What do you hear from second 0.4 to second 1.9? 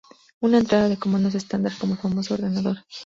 entrada de comandos estándar,